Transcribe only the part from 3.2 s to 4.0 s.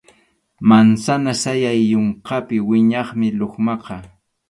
lukmaqa.